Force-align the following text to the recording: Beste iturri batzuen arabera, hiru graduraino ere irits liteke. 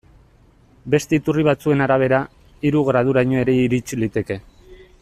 Beste 0.93 1.13
iturri 1.17 1.43
batzuen 1.47 1.85
arabera, 1.87 2.21
hiru 2.69 2.81
graduraino 2.89 3.39
ere 3.45 3.57
irits 3.67 3.87
liteke. 4.05 4.39